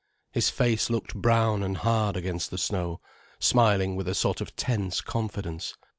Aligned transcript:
His 0.31 0.49
face 0.49 0.89
looked 0.89 1.13
brown 1.15 1.61
and 1.61 1.77
hard 1.77 2.17
against 2.17 2.49
the 2.49 2.57
snow, 2.57 2.99
smiling 3.37 3.95
with 3.95 4.07
a 4.07 4.15
sort 4.15 4.41
of 4.41 4.55
tense 4.55 4.99
confidence. 4.99 5.75